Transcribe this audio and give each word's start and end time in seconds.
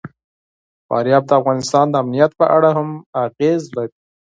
فاریاب 0.87 1.23
د 1.27 1.31
افغانستان 1.39 1.85
د 1.89 1.95
امنیت 2.03 2.31
په 2.39 2.45
اړه 2.55 2.69
هم 2.77 2.89
اغېز 3.25 3.61
لري. 3.75 3.95